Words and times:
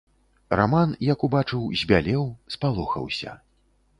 Раман, 0.59 0.95
як 1.09 1.25
убачыў, 1.27 1.67
збялеў, 1.81 2.25
спалохаўся. 2.57 3.37